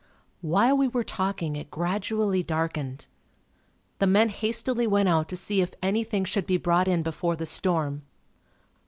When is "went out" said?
4.87-5.29